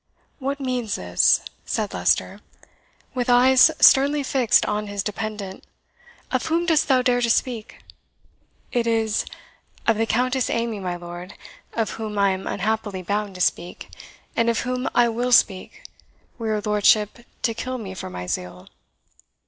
[0.39, 2.39] "What means this?" said Leicester,
[3.13, 5.63] with eyes sternly fixed on his dependant;
[6.31, 7.77] "of whom dost thou dare to speak?"
[8.71, 9.25] "It is
[9.85, 11.35] of the Countess Amy, my lord,
[11.73, 13.89] of whom I am unhappily bound to speak;
[14.35, 15.83] and of whom I WILL speak,
[16.39, 18.69] were your lordship to kill me for my zeal."